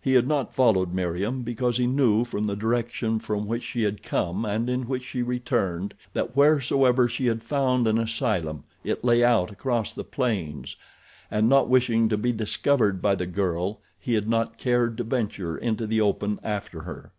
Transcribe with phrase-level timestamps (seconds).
[0.00, 4.02] He had not followed Meriem because he knew from the direction from which she had
[4.02, 9.22] come and in which she returned that wheresoever she had found an asylum it lay
[9.22, 10.74] out across the plains
[11.30, 15.56] and not wishing to be discovered by the girl he had not cared to venture
[15.56, 17.12] into the open after her.